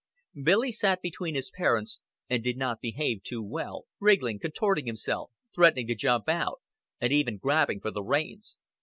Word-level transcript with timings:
Billy 0.41 0.71
sat 0.71 0.99
between 0.99 1.35
his 1.35 1.51
parents, 1.51 1.99
and 2.27 2.43
did 2.43 2.57
not 2.57 2.81
behave 2.81 3.21
too 3.21 3.43
well, 3.43 3.85
wriggling, 3.99 4.39
contorting 4.39 4.87
himself, 4.87 5.29
threatening 5.53 5.85
to 5.85 5.93
jump 5.93 6.27
out, 6.27 6.59
and 6.99 7.13
even 7.13 7.37
grabbing 7.37 7.79
for 7.79 7.91
the 7.91 8.01
reins. 8.01 8.57